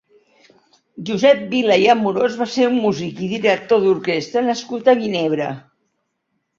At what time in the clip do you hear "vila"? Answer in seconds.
1.51-1.77